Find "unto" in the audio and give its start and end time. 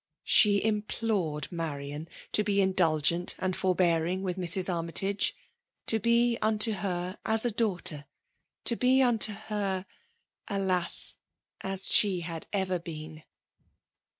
6.41-6.71, 9.03-9.31